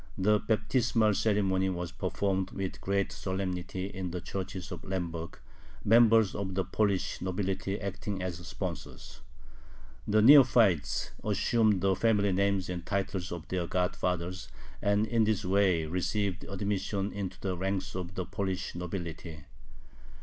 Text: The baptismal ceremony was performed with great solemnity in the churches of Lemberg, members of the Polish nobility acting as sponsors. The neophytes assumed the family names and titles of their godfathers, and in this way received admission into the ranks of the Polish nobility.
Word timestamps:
The 0.17 0.39
baptismal 0.39 1.13
ceremony 1.13 1.69
was 1.69 1.91
performed 1.91 2.49
with 2.49 2.81
great 2.81 3.11
solemnity 3.11 3.85
in 3.85 4.09
the 4.09 4.19
churches 4.19 4.71
of 4.71 4.83
Lemberg, 4.83 5.37
members 5.85 6.33
of 6.33 6.55
the 6.55 6.63
Polish 6.65 7.21
nobility 7.21 7.79
acting 7.79 8.19
as 8.23 8.39
sponsors. 8.47 9.21
The 10.07 10.23
neophytes 10.23 11.11
assumed 11.23 11.81
the 11.81 11.95
family 11.95 12.31
names 12.31 12.67
and 12.67 12.83
titles 12.83 13.31
of 13.31 13.47
their 13.49 13.67
godfathers, 13.67 14.49
and 14.81 15.05
in 15.05 15.23
this 15.25 15.45
way 15.45 15.85
received 15.85 16.45
admission 16.45 17.13
into 17.13 17.39
the 17.39 17.55
ranks 17.55 17.93
of 17.95 18.15
the 18.15 18.25
Polish 18.25 18.73
nobility. 18.73 19.43